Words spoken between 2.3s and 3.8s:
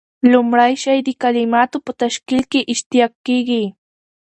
کښي اشتقاق دئ.